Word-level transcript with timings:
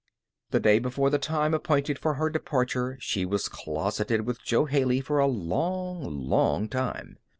The 0.49 0.59
day 0.59 0.79
before 0.79 1.11
the 1.11 1.19
time 1.19 1.53
appointed 1.53 1.99
for 1.99 2.15
her 2.15 2.31
departure 2.31 2.97
she 2.99 3.23
was 3.23 3.47
closeted 3.47 4.21
with 4.25 4.41
Jo 4.43 4.65
Haley 4.65 4.99
for 4.99 5.19
a 5.19 5.27
long, 5.27 6.27
long 6.27 6.67
time. 6.69 7.19